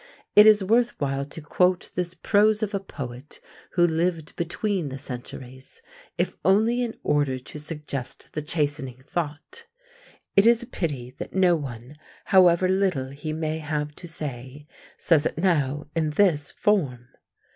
[0.35, 3.39] It is worth while to quote this prose of a "poet"
[3.73, 5.79] who lived between the centuries,
[6.17, 9.67] if only in order to suggest the chastening thought,
[10.35, 14.65] "It is a pity that no one, however little he may have to say,
[14.97, 17.09] says it now in this form!"